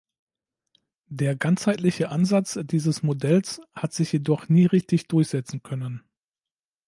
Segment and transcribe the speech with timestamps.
[1.11, 6.01] Der ganzheitliche Ansatz dieses Modells hat sich jedoch nie richtig durchsetzen können.